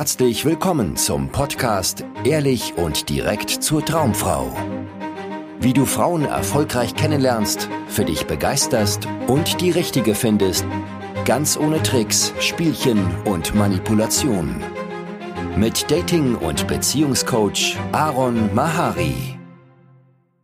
herzlich 0.00 0.46
willkommen 0.46 0.96
zum 0.96 1.28
Podcast 1.28 2.06
Ehrlich 2.24 2.72
und 2.76 3.10
direkt 3.10 3.50
zur 3.50 3.84
Traumfrau. 3.84 4.50
Wie 5.60 5.74
du 5.74 5.84
Frauen 5.84 6.24
erfolgreich 6.24 6.94
kennenlernst, 6.94 7.68
für 7.86 8.06
dich 8.06 8.24
begeisterst 8.24 9.06
und 9.26 9.60
die 9.60 9.70
richtige 9.70 10.14
findest, 10.14 10.64
ganz 11.26 11.58
ohne 11.58 11.82
Tricks, 11.82 12.32
Spielchen 12.40 13.14
und 13.26 13.54
Manipulation. 13.54 14.64
Mit 15.58 15.90
Dating- 15.90 16.36
und 16.36 16.66
Beziehungscoach 16.66 17.76
Aaron 17.92 18.54
Mahari. 18.54 19.38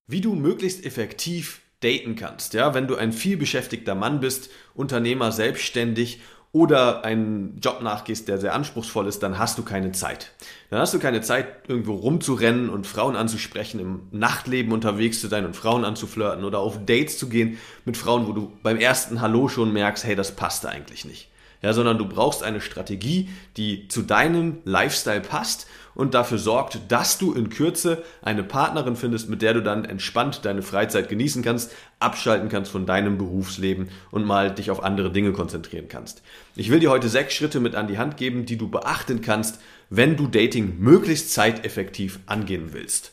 Wie 0.07 0.20
du 0.20 0.34
möglichst 0.34 0.84
effektiv 0.84 1.62
daten 1.80 2.14
kannst, 2.14 2.52
ja, 2.52 2.75
wenn 2.75 2.88
du 2.88 2.96
ein 2.96 3.14
vielbeschäftigter 3.14 3.95
Mann 3.95 4.20
bist, 4.20 4.50
Unternehmer, 4.75 5.32
selbstständig 5.32 6.20
oder 6.57 7.04
einen 7.04 7.59
Job 7.61 7.82
nachgehst, 7.82 8.29
der 8.29 8.39
sehr 8.39 8.54
anspruchsvoll 8.54 9.07
ist, 9.09 9.22
dann 9.22 9.39
hast 9.39 9.59
du 9.59 9.62
keine 9.62 9.93
Zeit. 9.93 10.32
Dann 10.71 10.80
hast 10.80 10.95
du 10.95 10.98
keine 10.98 11.21
Zeit, 11.21 11.68
irgendwo 11.68 11.94
rumzurennen 11.96 12.71
und 12.71 12.86
Frauen 12.86 13.14
anzusprechen, 13.14 13.79
im 13.79 14.00
Nachtleben 14.11 14.72
unterwegs 14.72 15.21
zu 15.21 15.29
sein 15.29 15.44
und 15.44 15.54
Frauen 15.54 15.85
anzuflirten 15.85 16.44
oder 16.44 16.61
auf 16.61 16.79
Dates 16.86 17.18
zu 17.18 17.29
gehen 17.29 17.58
mit 17.85 17.99
Frauen, 17.99 18.27
wo 18.27 18.32
du 18.32 18.53
beim 18.63 18.79
ersten 18.79 19.21
Hallo 19.21 19.49
schon 19.49 19.75
merkst, 19.75 20.04
hey, 20.04 20.16
das 20.16 20.32
passt 20.32 20.64
eigentlich 20.64 21.04
nicht 21.04 21.29
ja, 21.63 21.72
sondern 21.72 21.99
du 21.99 22.07
brauchst 22.07 22.43
eine 22.43 22.61
Strategie, 22.61 23.29
die 23.57 23.88
zu 23.88 24.02
deinem 24.02 24.58
Lifestyle 24.64 25.21
passt 25.21 25.66
und 25.96 26.14
dafür 26.14 26.39
sorgt, 26.39 26.79
dass 26.89 27.18
du 27.18 27.32
in 27.32 27.50
Kürze 27.50 28.05
eine 28.23 28.45
Partnerin 28.45 28.95
findest, 28.95 29.29
mit 29.29 29.43
der 29.43 29.55
du 29.55 29.63
dann 29.63 29.85
entspannt 29.85 30.45
deine 30.45 30.63
Freizeit 30.63 31.09
genießen 31.09 31.43
kannst, 31.43 31.72
abschalten 31.99 32.48
kannst 32.48 32.70
von 32.70 32.86
deinem 32.86 33.19
Berufsleben 33.19 33.89
und 34.12 34.25
mal 34.25 34.55
dich 34.55 34.70
auf 34.70 34.84
andere 34.84 35.11
Dinge 35.11 35.33
konzentrieren 35.33 35.89
kannst. 35.89 36.22
Ich 36.55 36.70
will 36.70 36.81
dir 36.81 36.91
heute 36.91 37.09
sechs 37.09 37.34
Schritte 37.34 37.59
mit 37.59 37.75
an 37.75 37.89
die 37.89 37.98
Hand 37.98 38.17
geben, 38.17 38.47
die 38.47 38.59
du 38.59 38.69
beachten 38.69 39.22
kannst, 39.22 39.59
wenn 39.91 40.17
du 40.17 40.27
Dating 40.27 40.78
möglichst 40.78 41.33
zeiteffektiv 41.33 42.20
angehen 42.27 42.69
willst. 42.72 43.12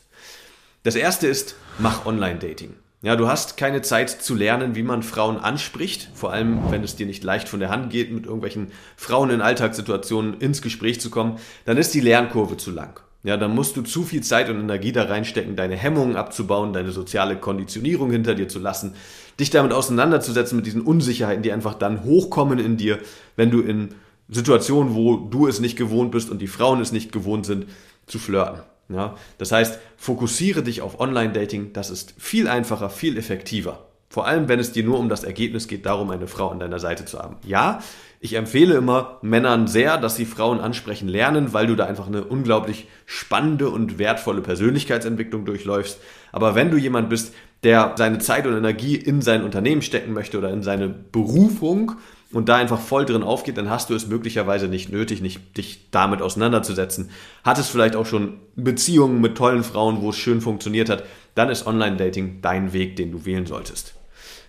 Das 0.82 0.94
erste 0.94 1.26
ist, 1.26 1.56
mach 1.78 2.04
Online-Dating. 2.04 2.74
Ja, 3.04 3.16
du 3.16 3.28
hast 3.28 3.58
keine 3.58 3.82
Zeit 3.82 4.08
zu 4.08 4.34
lernen, 4.34 4.74
wie 4.76 4.82
man 4.82 5.02
Frauen 5.02 5.36
anspricht, 5.36 6.08
vor 6.14 6.32
allem 6.32 6.70
wenn 6.70 6.82
es 6.82 6.96
dir 6.96 7.04
nicht 7.04 7.22
leicht 7.22 7.50
von 7.50 7.60
der 7.60 7.68
Hand 7.68 7.90
geht, 7.90 8.10
mit 8.10 8.24
irgendwelchen 8.24 8.68
Frauen 8.96 9.28
in 9.28 9.42
Alltagssituationen 9.42 10.40
ins 10.40 10.62
Gespräch 10.62 11.02
zu 11.02 11.10
kommen, 11.10 11.36
dann 11.66 11.76
ist 11.76 11.92
die 11.92 12.00
Lernkurve 12.00 12.56
zu 12.56 12.70
lang. 12.70 12.98
Ja, 13.22 13.36
dann 13.36 13.54
musst 13.54 13.76
du 13.76 13.82
zu 13.82 14.04
viel 14.04 14.22
Zeit 14.22 14.48
und 14.48 14.58
Energie 14.58 14.90
da 14.90 15.04
reinstecken, 15.04 15.54
deine 15.54 15.76
Hemmungen 15.76 16.16
abzubauen, 16.16 16.72
deine 16.72 16.92
soziale 16.92 17.36
Konditionierung 17.36 18.10
hinter 18.10 18.34
dir 18.34 18.48
zu 18.48 18.58
lassen, 18.58 18.94
dich 19.38 19.50
damit 19.50 19.74
auseinanderzusetzen 19.74 20.56
mit 20.56 20.64
diesen 20.64 20.80
Unsicherheiten, 20.80 21.42
die 21.42 21.52
einfach 21.52 21.74
dann 21.74 22.04
hochkommen 22.04 22.58
in 22.58 22.78
dir, 22.78 23.00
wenn 23.36 23.50
du 23.50 23.60
in 23.60 23.90
Situationen, 24.30 24.94
wo 24.94 25.16
du 25.16 25.46
es 25.46 25.60
nicht 25.60 25.76
gewohnt 25.76 26.10
bist 26.10 26.30
und 26.30 26.38
die 26.38 26.46
Frauen 26.46 26.80
es 26.80 26.90
nicht 26.90 27.12
gewohnt 27.12 27.44
sind, 27.44 27.66
zu 28.06 28.18
flirten. 28.18 28.60
Ja, 28.88 29.14
das 29.38 29.50
heißt, 29.52 29.78
fokussiere 29.96 30.62
dich 30.62 30.82
auf 30.82 31.00
Online-Dating, 31.00 31.72
das 31.72 31.90
ist 31.90 32.14
viel 32.18 32.48
einfacher, 32.48 32.90
viel 32.90 33.16
effektiver. 33.16 33.86
Vor 34.10 34.26
allem, 34.26 34.48
wenn 34.48 34.60
es 34.60 34.70
dir 34.70 34.84
nur 34.84 34.98
um 34.98 35.08
das 35.08 35.24
Ergebnis 35.24 35.66
geht, 35.66 35.86
darum 35.86 36.10
eine 36.10 36.28
Frau 36.28 36.50
an 36.50 36.60
deiner 36.60 36.78
Seite 36.78 37.04
zu 37.04 37.18
haben. 37.18 37.36
Ja, 37.44 37.80
ich 38.20 38.34
empfehle 38.34 38.76
immer 38.76 39.18
Männern 39.22 39.66
sehr, 39.66 39.98
dass 39.98 40.16
sie 40.16 40.24
Frauen 40.24 40.60
ansprechen 40.60 41.08
lernen, 41.08 41.52
weil 41.52 41.66
du 41.66 41.74
da 41.74 41.86
einfach 41.86 42.06
eine 42.06 42.24
unglaublich 42.24 42.86
spannende 43.06 43.70
und 43.70 43.98
wertvolle 43.98 44.40
Persönlichkeitsentwicklung 44.40 45.44
durchläufst. 45.44 45.98
Aber 46.30 46.54
wenn 46.54 46.70
du 46.70 46.76
jemand 46.76 47.10
bist, 47.10 47.34
der 47.64 47.94
seine 47.96 48.18
Zeit 48.18 48.46
und 48.46 48.56
Energie 48.56 48.94
in 48.94 49.20
sein 49.20 49.42
Unternehmen 49.42 49.82
stecken 49.82 50.12
möchte 50.12 50.38
oder 50.38 50.50
in 50.50 50.62
seine 50.62 50.88
Berufung, 50.88 51.96
und 52.34 52.48
da 52.48 52.56
einfach 52.56 52.80
voll 52.80 53.04
drin 53.04 53.22
aufgeht, 53.22 53.56
dann 53.56 53.70
hast 53.70 53.90
du 53.90 53.94
es 53.94 54.08
möglicherweise 54.08 54.66
nicht 54.66 54.90
nötig, 54.90 55.22
nicht 55.22 55.56
dich 55.56 55.90
damit 55.92 56.20
auseinanderzusetzen. 56.20 57.10
Hattest 57.44 57.70
vielleicht 57.70 57.94
auch 57.94 58.06
schon 58.06 58.38
Beziehungen 58.56 59.20
mit 59.20 59.36
tollen 59.36 59.62
Frauen, 59.62 60.02
wo 60.02 60.10
es 60.10 60.16
schön 60.16 60.40
funktioniert 60.40 60.88
hat, 60.88 61.04
dann 61.36 61.48
ist 61.48 61.66
Online-Dating 61.66 62.40
dein 62.42 62.72
Weg, 62.72 62.96
den 62.96 63.12
du 63.12 63.24
wählen 63.24 63.46
solltest. 63.46 63.94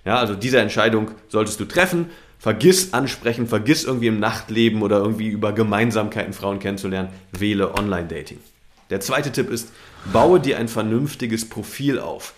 Ja, 0.04 0.18
also 0.18 0.34
diese 0.34 0.59
Entscheidung 0.59 1.12
solltest 1.30 1.59
du 1.59 1.66
treffen. 1.66 2.08
Vergiss 2.40 2.94
ansprechen, 2.94 3.48
vergiss 3.48 3.86
irgendwie 3.86 4.08
im 4.08 4.20
Nachtleben 4.20 4.82
oder 4.82 4.98
irgendwie 4.98 5.28
über 5.28 5.54
Gemeinsamkeiten 5.54 6.34
Frauen 6.34 6.59
kennenzulernen. 6.59 7.09
Wähle 7.32 7.76
Online-Dating. 7.76 8.40
Der 8.90 9.00
zweite 9.00 9.32
Tipp 9.32 9.50
ist, 9.50 9.70
baue 10.12 10.40
dir 10.40 10.58
ein 10.58 10.68
vernünftiges 10.68 11.48
Profil 11.50 12.00
auf. 12.00 12.34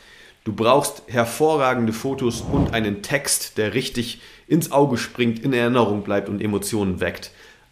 Du 0.48 0.54
brauchst 0.54 1.04
hervorragende 1.08 1.92
Fotos 1.92 2.40
und 2.40 2.74
einen 2.74 3.02
Text, 3.02 3.58
der 3.58 3.74
richtig 3.74 4.22
ins 4.48 4.72
Auge 4.72 4.98
springt, 4.98 5.40
in 5.40 5.52
Erinnerung 5.52 6.04
bleibt 6.04 6.30
und 6.30 6.42
Emotionen 6.42 7.02
weckt 7.02 7.32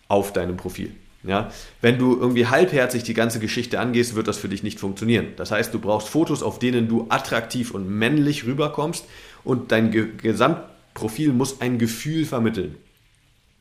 auf 0.10 0.34
deinem 0.34 0.58
Profil. 0.58 0.92
Ja, 1.24 1.54
wenn 1.80 1.98
du 1.98 2.18
irgendwie 2.20 2.48
halbherzig 2.48 3.04
die 3.04 3.14
ganze 3.14 3.40
Geschichte 3.40 3.80
angehst, 3.80 4.16
wird 4.16 4.28
das 4.28 4.38
für 4.38 4.50
dich 4.50 4.62
nicht 4.62 4.82
funktionieren. 4.82 5.28
Das 5.38 5.52
heißt, 5.52 5.74
du 5.74 5.80
brauchst 5.80 6.10
Fotos, 6.10 6.44
auf 6.44 6.60
denen 6.60 6.90
du 6.90 7.06
attraktiv 7.08 7.72
und 7.72 7.88
männlich 7.88 8.44
rüberkommst 8.44 9.06
und 9.46 9.72
dein 9.72 9.92
Ge 9.92 10.10
Gesamtprofil 10.18 11.32
muss 11.32 11.62
ein 11.62 11.80
Gefühl 11.80 12.26
vermitteln. 12.26 12.76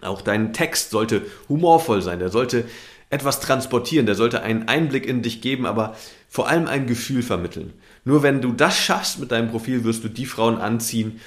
Auch 0.02 0.22
dein 0.22 0.52
Text 0.52 0.90
sollte 0.90 1.22
humorvoll 1.48 2.02
sein, 2.02 2.18
der 2.18 2.30
sollte 2.30 2.64
etwas 3.10 3.38
transportieren, 3.38 4.06
der 4.06 4.16
sollte 4.16 4.42
einen 4.42 4.66
Einblick 4.66 5.06
in 5.06 5.22
dich 5.22 5.40
geben, 5.40 5.66
aber 5.66 5.94
vor 6.28 6.48
allem 6.48 6.66
ein 6.66 6.88
Gefühl 6.88 7.22
vermitteln. 7.22 7.74
Nur 8.04 8.22
wenn 8.22 8.40
du 8.40 8.52
das 8.52 8.76
schaffst 8.76 9.18
mit 9.18 9.32
deinem 9.32 9.50
Profil, 9.50 9.84
wirst 9.84 10.04
du 10.04 10.08
die 10.08 10.26
Frauen 10.26 10.58
anziehen, 10.58 11.20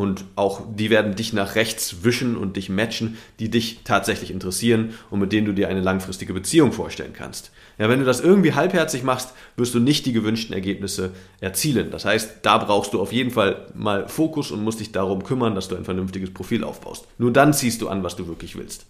und 0.00 0.24
auch 0.34 0.62
die 0.74 0.88
werden 0.88 1.14
dich 1.14 1.34
nach 1.34 1.56
rechts 1.56 2.04
wischen 2.04 2.34
und 2.38 2.56
dich 2.56 2.70
matchen, 2.70 3.18
die 3.38 3.50
dich 3.50 3.80
tatsächlich 3.84 4.30
interessieren 4.30 4.94
und 5.10 5.20
mit 5.20 5.30
denen 5.30 5.46
du 5.46 5.52
dir 5.52 5.68
eine 5.68 5.82
langfristige 5.82 6.32
Beziehung 6.32 6.72
vorstellen 6.72 7.12
kannst. 7.12 7.50
Ja, 7.76 7.90
wenn 7.90 7.98
du 7.98 8.06
das 8.06 8.20
irgendwie 8.20 8.54
halbherzig 8.54 9.02
machst, 9.02 9.34
wirst 9.56 9.74
du 9.74 9.78
nicht 9.78 10.06
die 10.06 10.14
gewünschten 10.14 10.54
Ergebnisse 10.54 11.10
erzielen. 11.40 11.90
Das 11.90 12.06
heißt, 12.06 12.38
da 12.40 12.56
brauchst 12.56 12.94
du 12.94 13.00
auf 13.02 13.12
jeden 13.12 13.30
Fall 13.30 13.66
mal 13.74 14.08
Fokus 14.08 14.50
und 14.50 14.64
musst 14.64 14.80
dich 14.80 14.90
darum 14.90 15.22
kümmern, 15.22 15.54
dass 15.54 15.68
du 15.68 15.76
ein 15.76 15.84
vernünftiges 15.84 16.32
Profil 16.32 16.64
aufbaust. 16.64 17.04
Nur 17.18 17.30
dann 17.30 17.52
ziehst 17.52 17.82
du 17.82 17.88
an, 17.88 18.02
was 18.02 18.16
du 18.16 18.26
wirklich 18.26 18.56
willst. 18.56 18.86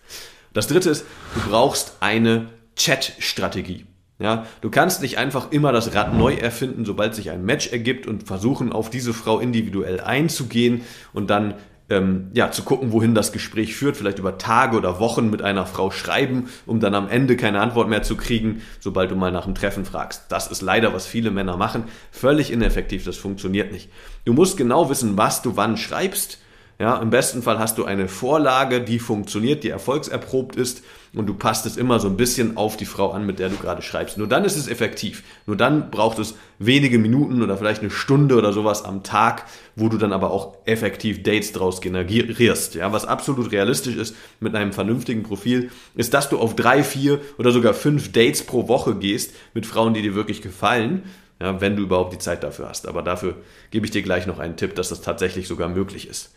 Das 0.52 0.68
dritte 0.68 0.90
ist, 0.90 1.04
du 1.34 1.40
brauchst 1.50 1.96
eine 1.98 2.50
Chat-Strategie. 2.76 3.84
Ja, 4.20 4.46
du 4.60 4.70
kannst 4.70 5.00
nicht 5.00 5.16
einfach 5.16 5.50
immer 5.50 5.72
das 5.72 5.94
Rad 5.94 6.14
neu 6.14 6.34
erfinden, 6.34 6.84
sobald 6.84 7.14
sich 7.14 7.30
ein 7.30 7.42
Match 7.42 7.72
ergibt 7.72 8.06
und 8.06 8.24
versuchen, 8.24 8.70
auf 8.70 8.90
diese 8.90 9.14
Frau 9.14 9.40
individuell 9.40 9.98
einzugehen 9.98 10.82
und 11.14 11.30
dann 11.30 11.54
ähm, 11.88 12.30
ja, 12.34 12.50
zu 12.50 12.62
gucken, 12.62 12.92
wohin 12.92 13.14
das 13.14 13.32
Gespräch 13.32 13.74
führt, 13.74 13.96
vielleicht 13.96 14.18
über 14.18 14.36
Tage 14.36 14.76
oder 14.76 15.00
Wochen 15.00 15.30
mit 15.30 15.40
einer 15.40 15.64
Frau 15.64 15.90
schreiben, 15.90 16.50
um 16.66 16.80
dann 16.80 16.94
am 16.94 17.08
Ende 17.08 17.34
keine 17.36 17.60
Antwort 17.60 17.88
mehr 17.88 18.02
zu 18.02 18.14
kriegen, 18.14 18.60
sobald 18.78 19.10
du 19.10 19.16
mal 19.16 19.32
nach 19.32 19.46
einem 19.46 19.54
Treffen 19.54 19.86
fragst. 19.86 20.26
Das 20.28 20.48
ist 20.48 20.60
leider, 20.60 20.92
was 20.92 21.06
viele 21.06 21.30
Männer 21.30 21.56
machen. 21.56 21.84
Völlig 22.10 22.52
ineffektiv, 22.52 23.04
das 23.04 23.16
funktioniert 23.16 23.72
nicht. 23.72 23.90
Du 24.26 24.34
musst 24.34 24.58
genau 24.58 24.90
wissen, 24.90 25.16
was 25.16 25.40
du 25.40 25.56
wann 25.56 25.78
schreibst 25.78 26.38
ja, 26.80 26.96
im 26.96 27.10
besten 27.10 27.42
Fall 27.42 27.58
hast 27.58 27.76
du 27.76 27.84
eine 27.84 28.08
Vorlage, 28.08 28.80
die 28.80 28.98
funktioniert, 28.98 29.64
die 29.64 29.68
erfolgserprobt 29.68 30.56
ist 30.56 30.82
und 31.12 31.26
du 31.26 31.34
passt 31.34 31.66
es 31.66 31.76
immer 31.76 32.00
so 32.00 32.08
ein 32.08 32.16
bisschen 32.16 32.56
auf 32.56 32.78
die 32.78 32.86
Frau 32.86 33.10
an, 33.10 33.26
mit 33.26 33.38
der 33.38 33.50
du 33.50 33.56
gerade 33.56 33.82
schreibst. 33.82 34.16
Nur 34.16 34.26
dann 34.26 34.46
ist 34.46 34.56
es 34.56 34.66
effektiv. 34.66 35.22
Nur 35.44 35.56
dann 35.56 35.90
braucht 35.90 36.18
es 36.18 36.36
wenige 36.58 36.98
Minuten 36.98 37.42
oder 37.42 37.58
vielleicht 37.58 37.82
eine 37.82 37.90
Stunde 37.90 38.34
oder 38.34 38.54
sowas 38.54 38.82
am 38.82 39.02
Tag, 39.02 39.44
wo 39.76 39.90
du 39.90 39.98
dann 39.98 40.14
aber 40.14 40.30
auch 40.30 40.56
effektiv 40.64 41.22
Dates 41.22 41.52
draus 41.52 41.82
generierst. 41.82 42.76
Ja, 42.76 42.90
was 42.94 43.04
absolut 43.04 43.52
realistisch 43.52 43.96
ist 43.96 44.16
mit 44.40 44.54
einem 44.54 44.72
vernünftigen 44.72 45.22
Profil, 45.22 45.70
ist, 45.96 46.14
dass 46.14 46.30
du 46.30 46.38
auf 46.38 46.56
drei, 46.56 46.82
vier 46.82 47.20
oder 47.36 47.52
sogar 47.52 47.74
fünf 47.74 48.10
Dates 48.10 48.42
pro 48.42 48.68
Woche 48.68 48.94
gehst 48.94 49.34
mit 49.52 49.66
Frauen, 49.66 49.92
die 49.92 50.00
dir 50.00 50.14
wirklich 50.14 50.40
gefallen. 50.40 51.02
Ja, 51.42 51.60
wenn 51.60 51.76
du 51.76 51.82
überhaupt 51.82 52.14
die 52.14 52.18
Zeit 52.18 52.42
dafür 52.42 52.70
hast. 52.70 52.88
Aber 52.88 53.02
dafür 53.02 53.36
gebe 53.70 53.84
ich 53.84 53.92
dir 53.92 54.02
gleich 54.02 54.26
noch 54.26 54.38
einen 54.38 54.56
Tipp, 54.56 54.74
dass 54.76 54.88
das 54.88 55.02
tatsächlich 55.02 55.46
sogar 55.46 55.68
möglich 55.68 56.08
ist. 56.08 56.34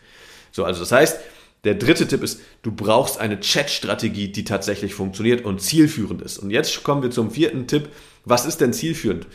So, 0.53 0.63
also 0.63 0.79
das 0.79 0.93
heißt, 0.93 1.19
der 1.65 1.75
dritte 1.75 2.07
Tipp 2.07 2.23
ist, 2.23 2.39
du 2.61 2.71
brauchst 2.71 3.19
eine 3.19 3.39
Chat-Strategie, 3.39 4.29
die 4.29 4.45
tatsächlich 4.45 4.93
funktioniert 4.93 5.43
und 5.43 5.61
zielführend 5.61 6.21
ist. 6.21 6.37
Und 6.37 6.51
jetzt 6.51 6.83
kommen 6.83 7.03
wir 7.03 7.11
zum 7.11 7.31
vierten 7.31 7.67
Tipp. 7.67 7.89
Was 8.23 8.45
ist 8.45 8.61
denn 8.61 8.71
zielführend? 8.71 9.27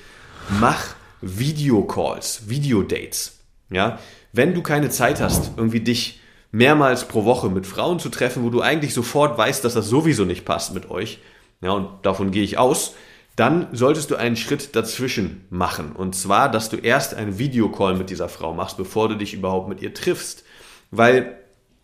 Mach 0.61 0.95
Videocalls, 1.21 2.49
Videodates. 2.49 3.41
Ja, 3.71 3.99
wenn 4.33 4.55
du 4.55 4.63
keine 4.63 4.89
Zeit 4.89 5.21
hast, 5.21 5.53
irgendwie 5.57 5.81
dich 5.81 6.21
mehrmals 6.53 7.07
pro 7.07 7.25
Woche 7.25 7.51
mit 7.51 7.67
Frauen 7.67 7.99
zu 7.99 8.09
treffen, 8.09 8.45
wo 8.45 8.51
du 8.51 8.63
eigentlich 8.63 8.95
sofort 8.95 9.37
weißt, 9.37 9.63
dass 9.65 9.75
das 9.75 9.89
sowieso 9.89 10.25
nicht 10.25 10.47
passt 10.47 10.73
mit 10.73 10.91
euch, 10.91 11.19
ja, 11.61 11.73
und 11.73 11.89
davon 12.03 12.31
gehe 12.31 12.45
ich 12.45 12.57
aus, 12.57 12.95
dann 13.37 13.69
solltest 13.73 14.11
du 14.11 14.17
einen 14.17 14.37
Schritt 14.37 14.75
dazwischen 14.75 15.45
machen. 15.51 15.93
Und 15.93 16.15
zwar, 16.15 16.51
dass 16.51 16.71
du 16.71 16.77
erst 16.77 17.15
einen 17.15 17.39
Videocall 17.39 17.95
mit 17.95 18.11
dieser 18.11 18.29
Frau 18.29 18.55
machst, 18.55 18.77
bevor 18.77 19.09
du 19.09 19.17
dich 19.17 19.35
überhaupt 19.35 19.69
mit 19.69 19.83
ihr 19.83 19.95
triffst. 19.95 20.45
Weil 20.91 21.39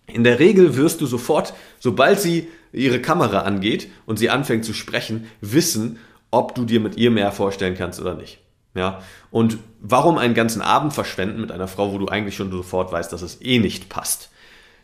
in 0.07 0.25
der 0.25 0.39
Regel 0.39 0.77
wirst 0.77 1.01
du 1.01 1.07
sofort, 1.07 1.55
sobald 1.79 2.21
sie 2.21 2.49
ihre 2.73 3.01
Kamera 3.01 3.41
angeht 3.41 3.89
und 4.07 4.19
sie 4.19 4.31
anfängt 4.31 4.65
zu 4.65 4.75
sprechen, 4.75 5.27
wissen, 5.41 5.99
ob 6.31 6.55
du 6.55 6.65
dir 6.65 6.81
mit 6.81 6.97
ihr 6.97 7.11
mehr 7.11 7.33
vorstellen 7.33 7.77
kannst 7.77 8.01
oder 8.01 8.15
nicht. 8.15 8.41
Ja, 8.75 9.03
und 9.31 9.59
warum 9.81 10.19
einen 10.19 10.35
ganzen 10.35 10.61
Abend 10.61 10.93
verschwenden 10.93 11.41
mit 11.41 11.53
einer 11.53 11.69
Frau, 11.69 11.93
wo 11.93 11.99
du 11.99 12.09
eigentlich 12.09 12.35
schon 12.35 12.51
sofort 12.51 12.91
weißt, 12.91 13.13
dass 13.13 13.23
es 13.23 13.41
eh 13.41 13.61
nicht 13.61 13.89
passt? 13.89 14.31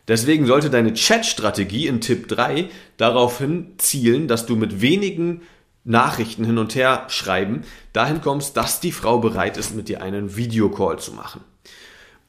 Deswegen 0.07 0.45
sollte 0.45 0.69
deine 0.69 0.93
Chat-Strategie 0.93 1.87
in 1.87 1.99
Tipp 1.99 2.29
3 2.29 2.69
daraufhin 2.97 3.73
zielen, 3.77 4.27
dass 4.27 4.45
du 4.45 4.55
mit 4.55 4.81
wenigen 4.81 5.41
Nachrichten 5.83 6.45
hin 6.45 6.57
und 6.57 6.75
her 6.75 7.05
schreiben 7.09 7.63
dahin 7.91 8.21
kommst, 8.21 8.55
dass 8.55 8.79
die 8.79 8.91
Frau 8.91 9.19
bereit 9.19 9.57
ist, 9.57 9.75
mit 9.75 9.89
dir 9.89 10.01
einen 10.01 10.37
Videocall 10.37 10.99
zu 10.99 11.11
machen. 11.11 11.41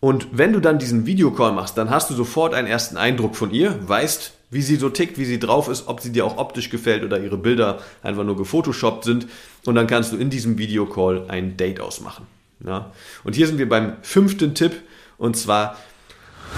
Und 0.02 0.26
wenn 0.32 0.52
du 0.52 0.58
dann 0.58 0.80
diesen 0.80 1.06
Videocall 1.06 1.52
machst, 1.52 1.78
dann 1.78 1.88
hast 1.88 2.10
du 2.10 2.14
sofort 2.14 2.54
einen 2.54 2.66
ersten 2.66 2.96
Eindruck 2.96 3.36
von 3.36 3.52
ihr, 3.52 3.78
weißt, 3.88 4.32
wie 4.50 4.60
sie 4.60 4.74
so 4.74 4.88
tickt, 4.88 5.16
wie 5.16 5.24
sie 5.24 5.38
drauf 5.38 5.68
ist, 5.68 5.86
ob 5.86 6.00
sie 6.00 6.10
dir 6.10 6.26
auch 6.26 6.38
optisch 6.38 6.70
gefällt 6.70 7.04
oder 7.04 7.20
ihre 7.20 7.38
Bilder 7.38 7.78
einfach 8.02 8.24
nur 8.24 8.36
gefotoshoppt 8.36 9.04
sind. 9.04 9.28
Und 9.64 9.76
dann 9.76 9.86
kannst 9.86 10.12
du 10.12 10.16
in 10.16 10.28
diesem 10.28 10.58
Videocall 10.58 11.26
ein 11.28 11.56
Date 11.56 11.78
ausmachen. 11.78 12.26
Ja? 12.66 12.90
Und 13.22 13.36
hier 13.36 13.46
sind 13.46 13.58
wir 13.58 13.68
beim 13.68 13.92
fünften 14.02 14.56
Tipp, 14.56 14.72
und 15.18 15.36
zwar 15.36 15.78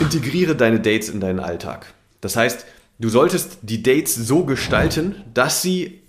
integriere 0.01 0.57
deine 0.57 0.81
Dates 0.81 1.11
in 1.11 1.21
deinen 1.21 1.41
Alltag. 1.41 1.93
Das 2.23 2.37
heißt, 2.37 2.65
du 2.99 3.11
solltest 3.11 3.59
die 3.61 3.83
Dates 3.83 4.15
so 4.15 4.47
gestalten, 4.47 5.17
dass 5.35 5.61
sie 5.61 6.01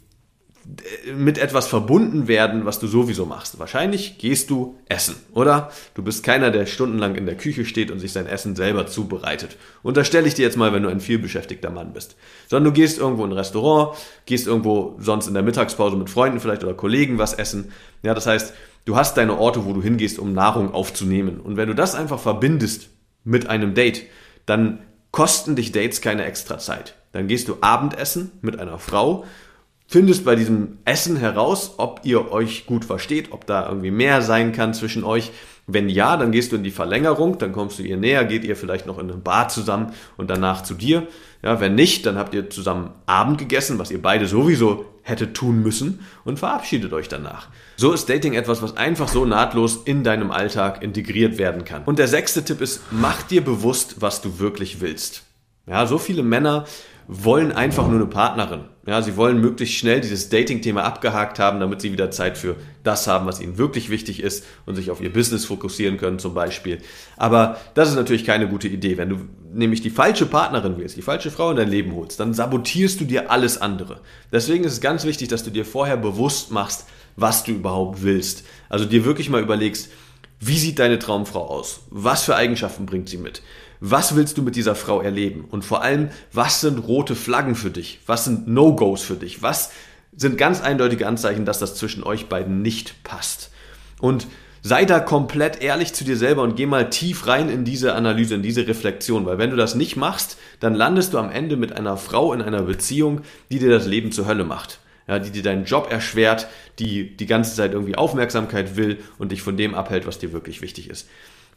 mit 1.15 1.37
etwas 1.37 1.67
verbunden 1.67 2.27
werden, 2.27 2.65
was 2.65 2.79
du 2.79 2.87
sowieso 2.87 3.25
machst. 3.25 3.59
Wahrscheinlich 3.59 4.17
gehst 4.17 4.49
du 4.49 4.75
essen, 4.87 5.15
oder? 5.31 5.71
Du 5.93 6.01
bist 6.01 6.23
keiner, 6.23 6.49
der 6.49 6.65
stundenlang 6.65 7.15
in 7.15 7.27
der 7.27 7.37
Küche 7.37 7.65
steht 7.65 7.91
und 7.91 7.99
sich 7.99 8.11
sein 8.11 8.25
Essen 8.25 8.55
selber 8.55 8.87
zubereitet. 8.87 9.57
Unterstelle 9.83 10.27
ich 10.27 10.33
dir 10.33 10.41
jetzt 10.41 10.57
mal, 10.57 10.73
wenn 10.73 10.81
du 10.81 10.89
ein 10.89 11.01
vielbeschäftigter 11.01 11.69
Mann 11.69 11.93
bist. 11.93 12.15
Sondern 12.47 12.73
du 12.73 12.79
gehst 12.79 12.97
irgendwo 12.97 13.25
in 13.25 13.31
ein 13.31 13.37
Restaurant, 13.37 13.95
gehst 14.25 14.47
irgendwo 14.47 14.95
sonst 14.99 15.27
in 15.27 15.35
der 15.35 15.43
Mittagspause 15.43 15.97
mit 15.97 16.09
Freunden 16.09 16.39
vielleicht 16.39 16.63
oder 16.63 16.73
Kollegen 16.73 17.19
was 17.19 17.33
essen. 17.33 17.71
Ja, 18.01 18.15
das 18.15 18.25
heißt, 18.25 18.53
du 18.85 18.95
hast 18.95 19.17
deine 19.17 19.37
Orte, 19.37 19.65
wo 19.65 19.73
du 19.73 19.83
hingehst, 19.83 20.17
um 20.17 20.33
Nahrung 20.33 20.73
aufzunehmen. 20.73 21.39
Und 21.39 21.57
wenn 21.57 21.67
du 21.67 21.75
das 21.75 21.93
einfach 21.93 22.19
verbindest 22.19 22.89
mit 23.23 23.47
einem 23.47 23.75
Date, 23.75 24.03
dann 24.47 24.79
kosten 25.11 25.55
dich 25.55 25.71
Dates 25.71 26.01
keine 26.01 26.25
extra 26.25 26.57
Zeit. 26.57 26.95
Dann 27.11 27.27
gehst 27.27 27.47
du 27.47 27.57
Abendessen 27.61 28.31
mit 28.41 28.59
einer 28.59 28.79
Frau 28.79 29.25
findest 29.87 30.25
bei 30.25 30.35
diesem 30.35 30.79
Essen 30.85 31.17
heraus, 31.17 31.75
ob 31.77 32.01
ihr 32.03 32.31
euch 32.31 32.65
gut 32.65 32.85
versteht, 32.85 33.31
ob 33.31 33.45
da 33.45 33.67
irgendwie 33.67 33.91
mehr 33.91 34.21
sein 34.21 34.51
kann 34.51 34.73
zwischen 34.73 35.03
euch. 35.03 35.31
Wenn 35.67 35.89
ja, 35.89 36.15
dann 36.17 36.31
gehst 36.31 36.51
du 36.51 36.57
in 36.57 36.63
die 36.63 36.71
Verlängerung, 36.71 37.39
dann 37.39 37.51
kommst 37.51 37.79
du 37.79 37.83
ihr 37.83 37.97
näher, 37.97 38.25
geht 38.25 38.43
ihr 38.43 38.55
vielleicht 38.55 38.85
noch 38.85 38.99
in 38.99 39.09
eine 39.09 39.19
Bar 39.19 39.49
zusammen 39.49 39.93
und 40.15 40.29
danach 40.29 40.61
zu 40.61 40.75
dir. 40.75 41.07
Ja, 41.41 41.59
wenn 41.59 41.75
nicht, 41.75 42.05
dann 42.05 42.17
habt 42.17 42.33
ihr 42.33 42.49
zusammen 42.49 42.91
Abend 43.05 43.37
gegessen, 43.37 43.79
was 43.79 43.91
ihr 43.91 44.01
beide 44.01 44.27
sowieso 44.27 44.85
hättet 45.01 45.35
tun 45.35 45.61
müssen 45.61 45.99
und 46.23 46.39
verabschiedet 46.39 46.91
euch 46.93 47.07
danach. 47.07 47.49
So 47.77 47.93
ist 47.93 48.09
Dating 48.09 48.33
etwas, 48.33 48.61
was 48.61 48.77
einfach 48.77 49.07
so 49.07 49.25
nahtlos 49.25 49.77
in 49.85 50.03
deinem 50.03 50.31
Alltag 50.31 50.81
integriert 50.81 51.37
werden 51.37 51.63
kann. 51.63 51.83
Und 51.83 51.99
der 51.99 52.07
sechste 52.07 52.43
Tipp 52.43 52.61
ist, 52.61 52.81
mach 52.91 53.23
dir 53.23 53.43
bewusst, 53.43 54.01
was 54.01 54.21
du 54.21 54.39
wirklich 54.39 54.81
willst. 54.81 55.23
Ja, 55.67 55.85
so 55.85 55.97
viele 55.97 56.23
Männer 56.23 56.65
wollen 57.07 57.51
einfach 57.51 57.87
nur 57.87 57.95
eine 57.95 58.07
Partnerin. 58.07 58.65
Ja, 58.87 59.01
sie 59.01 59.17
wollen 59.17 59.41
möglichst 59.41 59.75
schnell 59.75 59.99
dieses 59.99 60.29
Dating-Thema 60.29 60.83
abgehakt 60.83 61.39
haben, 61.39 61.59
damit 61.59 61.81
sie 61.81 61.91
wieder 61.91 62.11
Zeit 62.11 62.37
für 62.37 62.55
das 62.83 63.07
haben, 63.07 63.25
was 63.25 63.41
ihnen 63.41 63.57
wirklich 63.57 63.89
wichtig 63.89 64.21
ist 64.21 64.45
und 64.67 64.75
sich 64.75 64.91
auf 64.91 65.01
ihr 65.01 65.11
Business 65.11 65.45
fokussieren 65.45 65.97
können 65.97 66.19
zum 66.19 66.35
Beispiel. 66.35 66.77
Aber 67.17 67.57
das 67.73 67.89
ist 67.89 67.95
natürlich 67.95 68.25
keine 68.25 68.47
gute 68.47 68.67
Idee. 68.67 68.97
Wenn 68.97 69.09
du 69.09 69.17
nämlich 69.53 69.81
die 69.81 69.89
falsche 69.89 70.27
Partnerin 70.27 70.77
willst, 70.77 70.97
die 70.97 71.01
falsche 71.01 71.31
Frau 71.31 71.49
in 71.49 71.57
dein 71.57 71.69
Leben 71.69 71.95
holst, 71.95 72.19
dann 72.19 72.35
sabotierst 72.35 73.01
du 73.01 73.05
dir 73.05 73.31
alles 73.31 73.59
andere. 73.59 74.01
Deswegen 74.31 74.63
ist 74.65 74.73
es 74.73 74.81
ganz 74.81 75.03
wichtig, 75.03 75.29
dass 75.29 75.43
du 75.43 75.49
dir 75.49 75.65
vorher 75.65 75.97
bewusst 75.97 76.51
machst, 76.51 76.85
was 77.15 77.43
du 77.43 77.53
überhaupt 77.53 78.03
willst. 78.03 78.43
Also 78.69 78.85
dir 78.85 79.03
wirklich 79.03 79.29
mal 79.29 79.41
überlegst, 79.41 79.89
wie 80.39 80.59
sieht 80.59 80.77
deine 80.77 80.99
Traumfrau 80.99 81.47
aus? 81.47 81.81
Was 81.89 82.23
für 82.23 82.35
Eigenschaften 82.35 82.85
bringt 82.85 83.09
sie 83.09 83.17
mit? 83.17 83.41
Was 83.87 84.15
willst 84.15 84.35
du 84.39 84.41
mit 84.41 84.55
dieser 84.55 84.73
Frau 84.73 84.99
erleben? 84.99 85.45
Und 85.47 85.63
vor 85.63 85.83
allem, 85.83 86.09
was 86.33 86.59
sind 86.59 86.79
rote 86.79 87.13
Flaggen 87.13 87.53
für 87.53 87.69
dich? 87.69 87.99
Was 88.07 88.25
sind 88.25 88.47
No-Gos 88.47 89.03
für 89.03 89.13
dich? 89.13 89.43
Was 89.43 89.71
sind 90.17 90.39
ganz 90.39 90.59
eindeutige 90.59 91.05
Anzeichen, 91.05 91.45
dass 91.45 91.59
das 91.59 91.75
zwischen 91.75 92.03
euch 92.03 92.25
beiden 92.25 92.63
nicht 92.63 93.03
passt? 93.03 93.51
Und 93.99 94.25
sei 94.63 94.85
da 94.85 94.99
komplett 94.99 95.61
ehrlich 95.61 95.93
zu 95.93 96.03
dir 96.03 96.17
selber 96.17 96.41
und 96.41 96.55
geh 96.55 96.65
mal 96.65 96.89
tief 96.89 97.27
rein 97.27 97.47
in 97.47 97.63
diese 97.63 97.93
Analyse, 97.93 98.33
in 98.33 98.41
diese 98.41 98.67
Reflexion, 98.67 99.27
weil 99.27 99.37
wenn 99.37 99.51
du 99.51 99.55
das 99.55 99.75
nicht 99.75 99.97
machst, 99.97 100.39
dann 100.59 100.73
landest 100.73 101.13
du 101.13 101.19
am 101.19 101.29
Ende 101.29 101.55
mit 101.55 101.71
einer 101.71 101.95
Frau 101.95 102.33
in 102.33 102.41
einer 102.41 102.63
Beziehung, 102.63 103.21
die 103.51 103.59
dir 103.59 103.69
das 103.69 103.85
Leben 103.85 104.11
zur 104.11 104.25
Hölle 104.25 104.45
macht. 104.45 104.79
Ja, 105.07 105.19
die 105.19 105.29
dir 105.29 105.43
deinen 105.43 105.65
Job 105.65 105.91
erschwert, 105.91 106.47
die 106.79 107.15
die 107.15 107.27
ganze 107.27 107.55
Zeit 107.55 107.73
irgendwie 107.73 107.93
Aufmerksamkeit 107.93 108.77
will 108.77 108.97
und 109.19 109.31
dich 109.31 109.43
von 109.43 109.55
dem 109.55 109.75
abhält, 109.75 110.07
was 110.07 110.17
dir 110.17 110.33
wirklich 110.33 110.63
wichtig 110.63 110.89
ist. 110.89 111.07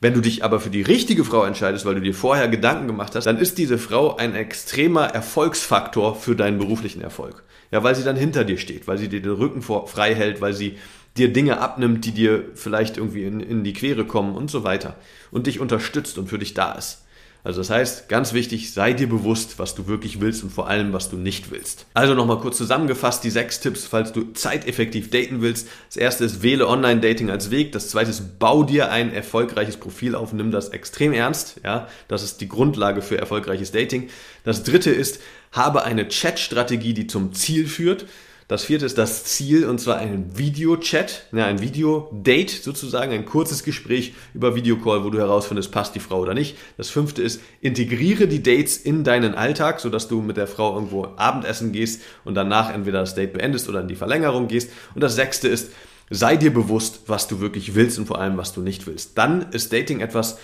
Wenn 0.00 0.14
du 0.14 0.20
dich 0.20 0.44
aber 0.44 0.60
für 0.60 0.70
die 0.70 0.82
richtige 0.82 1.24
Frau 1.24 1.44
entscheidest, 1.44 1.84
weil 1.84 1.96
du 1.96 2.00
dir 2.00 2.14
vorher 2.14 2.48
Gedanken 2.48 2.86
gemacht 2.86 3.16
hast, 3.16 3.24
dann 3.26 3.38
ist 3.38 3.58
diese 3.58 3.78
Frau 3.78 4.16
ein 4.16 4.36
extremer 4.36 5.06
Erfolgsfaktor 5.06 6.14
für 6.14 6.36
deinen 6.36 6.58
beruflichen 6.58 7.02
Erfolg. 7.02 7.42
Ja, 7.72 7.82
weil 7.82 7.96
sie 7.96 8.04
dann 8.04 8.16
hinter 8.16 8.44
dir 8.44 8.58
steht, 8.58 8.86
weil 8.86 8.96
sie 8.96 9.08
dir 9.08 9.20
den 9.20 9.32
Rücken 9.32 9.60
frei 9.60 10.14
hält, 10.14 10.40
weil 10.40 10.54
sie 10.54 10.78
dir 11.16 11.32
Dinge 11.32 11.60
abnimmt, 11.60 12.04
die 12.04 12.12
dir 12.12 12.44
vielleicht 12.54 12.96
irgendwie 12.96 13.24
in, 13.24 13.40
in 13.40 13.64
die 13.64 13.72
Quere 13.72 14.04
kommen 14.04 14.36
und 14.36 14.50
so 14.50 14.62
weiter. 14.62 14.94
Und 15.32 15.48
dich 15.48 15.58
unterstützt 15.58 16.16
und 16.16 16.28
für 16.28 16.38
dich 16.38 16.54
da 16.54 16.72
ist. 16.72 17.04
Also 17.44 17.60
das 17.60 17.70
heißt, 17.70 18.08
ganz 18.08 18.32
wichtig, 18.32 18.72
sei 18.72 18.92
dir 18.92 19.08
bewusst, 19.08 19.58
was 19.58 19.74
du 19.74 19.86
wirklich 19.86 20.20
willst 20.20 20.42
und 20.42 20.50
vor 20.50 20.68
allem, 20.68 20.92
was 20.92 21.08
du 21.08 21.16
nicht 21.16 21.50
willst. 21.50 21.86
Also 21.94 22.14
nochmal 22.14 22.40
kurz 22.40 22.56
zusammengefasst, 22.56 23.22
die 23.24 23.30
sechs 23.30 23.60
Tipps, 23.60 23.86
falls 23.86 24.12
du 24.12 24.32
zeiteffektiv 24.32 25.10
daten 25.10 25.40
willst. 25.40 25.68
Das 25.86 25.96
erste 25.96 26.24
ist, 26.24 26.42
wähle 26.42 26.66
Online-Dating 26.66 27.30
als 27.30 27.50
Weg. 27.50 27.72
Das 27.72 27.90
zweite 27.90 28.10
ist, 28.10 28.38
bau 28.38 28.64
dir 28.64 28.90
ein 28.90 29.12
erfolgreiches 29.12 29.76
Profil 29.76 30.14
auf, 30.14 30.32
nimm 30.32 30.50
das 30.50 30.70
extrem 30.70 31.12
ernst. 31.12 31.60
Ja, 31.64 31.88
das 32.08 32.22
ist 32.22 32.40
die 32.40 32.48
Grundlage 32.48 33.02
für 33.02 33.16
erfolgreiches 33.16 33.72
Dating. 33.72 34.08
Das 34.44 34.64
dritte 34.64 34.90
ist, 34.90 35.20
habe 35.52 35.84
eine 35.84 36.08
Chat-Strategie, 36.08 36.92
die 36.92 37.06
zum 37.06 37.32
Ziel 37.32 37.66
führt. 37.66 38.06
Das 38.48 38.64
vierte 38.64 38.86
ist 38.86 38.96
das 38.96 39.24
Ziel, 39.24 39.66
und 39.66 39.78
zwar 39.78 39.98
ein 39.98 40.38
Videochat, 40.38 41.26
ja, 41.32 41.44
ein 41.44 41.60
Videodate 41.60 42.50
sozusagen, 42.62 43.12
ein 43.12 43.26
kurzes 43.26 43.62
Gespräch 43.62 44.14
über 44.32 44.54
Videocall, 44.54 45.04
wo 45.04 45.10
du 45.10 45.18
herausfindest, 45.18 45.70
passt 45.70 45.94
die 45.94 46.00
Frau 46.00 46.20
oder 46.20 46.32
nicht. 46.32 46.56
Das 46.78 46.88
fünfte 46.88 47.20
ist, 47.20 47.42
integriere 47.60 48.26
die 48.26 48.42
Dates 48.42 48.78
in 48.78 49.04
deinen 49.04 49.34
Alltag, 49.34 49.80
sodass 49.80 50.08
du 50.08 50.22
mit 50.22 50.38
der 50.38 50.46
Frau 50.46 50.74
irgendwo 50.74 51.08
Abendessen 51.16 51.72
gehst 51.72 52.00
und 52.24 52.36
danach 52.36 52.72
entweder 52.72 53.00
das 53.00 53.14
Date 53.14 53.34
beendest 53.34 53.68
oder 53.68 53.82
in 53.82 53.88
die 53.88 53.96
Verlängerung 53.96 54.48
gehst. 54.48 54.70
Und 54.94 55.02
das 55.02 55.14
sechste 55.14 55.46
ist, 55.46 55.72
sei 56.08 56.38
dir 56.38 56.52
bewusst, 56.52 57.02
was 57.06 57.28
du 57.28 57.40
wirklich 57.40 57.74
willst 57.74 57.98
und 57.98 58.06
vor 58.06 58.18
allem, 58.18 58.38
was 58.38 58.54
du 58.54 58.62
nicht 58.62 58.86
willst. 58.86 59.18
Dann 59.18 59.52
ist 59.52 59.74
Dating 59.74 60.00
etwas, 60.00 60.38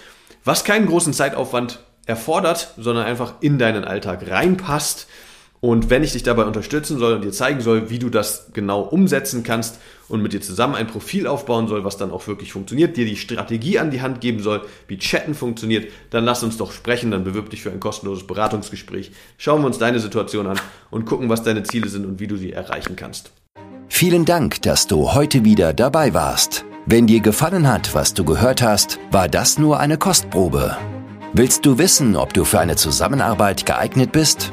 was 0.44 0.64
keinen 0.64 0.88
großen 0.88 1.14
Zeitaufwand 1.14 1.82
erfordert, 2.04 2.74
sondern 2.76 3.06
einfach 3.06 3.36
in 3.40 3.58
deinen 3.58 3.84
Alltag 3.84 4.28
reinpasst 4.28 5.06
und 5.60 5.88
wenn 5.88 6.04
ich 6.04 6.12
dich 6.12 6.22
dabei 6.22 6.44
unterstützen 6.44 6.98
soll 6.98 7.14
und 7.14 7.24
dir 7.24 7.32
zeigen 7.32 7.60
soll, 7.60 7.88
wie 7.88 7.98
du 7.98 8.10
das 8.10 8.48
genau 8.52 8.82
umsetzen 8.82 9.42
kannst 9.42 9.78
und 10.08 10.22
mit 10.22 10.34
dir 10.34 10.42
zusammen 10.42 10.74
ein 10.74 10.86
Profil 10.86 11.26
aufbauen 11.26 11.68
soll, 11.68 11.84
was 11.84 11.96
dann 11.96 12.10
auch 12.10 12.26
wirklich 12.26 12.52
funktioniert, 12.52 12.96
dir 12.96 13.06
die 13.06 13.16
Strategie 13.16 13.78
an 13.78 13.90
die 13.90 14.02
Hand 14.02 14.20
geben 14.20 14.40
soll, 14.40 14.60
wie 14.88 14.98
Chatten 14.98 15.34
funktioniert, 15.34 15.90
dann 16.10 16.24
lass 16.24 16.42
uns 16.42 16.58
doch 16.58 16.70
sprechen, 16.72 17.10
dann 17.10 17.24
bewirb 17.24 17.48
dich 17.48 17.62
für 17.62 17.70
ein 17.70 17.80
kostenloses 17.80 18.26
Beratungsgespräch. 18.26 19.12
Schauen 19.38 19.62
wir 19.62 19.66
uns 19.66 19.78
deine 19.78 20.00
Situation 20.00 20.46
an 20.46 20.60
und 20.90 21.06
gucken, 21.06 21.30
was 21.30 21.42
deine 21.42 21.62
Ziele 21.62 21.88
sind 21.88 22.04
und 22.04 22.20
wie 22.20 22.26
du 22.26 22.36
sie 22.36 22.52
erreichen 22.52 22.96
kannst. 22.96 23.30
Vielen 23.88 24.26
Dank, 24.26 24.60
dass 24.62 24.86
du 24.86 25.14
heute 25.14 25.44
wieder 25.44 25.72
dabei 25.72 26.12
warst. 26.12 26.64
Wenn 26.86 27.06
dir 27.06 27.20
gefallen 27.20 27.66
hat, 27.66 27.94
was 27.94 28.12
du 28.12 28.24
gehört 28.24 28.60
hast, 28.60 28.98
war 29.10 29.28
das 29.28 29.58
nur 29.58 29.80
eine 29.80 29.96
Kostprobe. 29.96 30.76
Willst 31.32 31.64
du 31.64 31.78
wissen, 31.78 32.16
ob 32.16 32.34
du 32.34 32.44
für 32.44 32.60
eine 32.60 32.76
Zusammenarbeit 32.76 33.64
geeignet 33.64 34.12
bist? 34.12 34.52